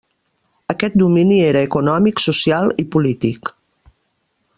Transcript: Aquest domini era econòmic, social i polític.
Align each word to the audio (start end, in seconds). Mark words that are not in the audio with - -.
Aquest 0.73 0.95
domini 1.01 1.37
era 1.49 1.61
econòmic, 1.67 2.21
social 2.25 2.73
i 2.85 2.89
polític. 2.97 3.53